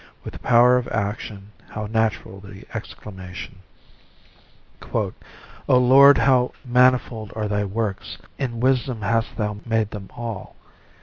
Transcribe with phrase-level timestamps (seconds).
[0.23, 3.59] with the power of action, how natural the exclamation,"
[4.95, 5.11] O
[5.77, 8.17] Lord, how manifold are thy works!
[8.39, 10.55] in wisdom hast thou made them ail."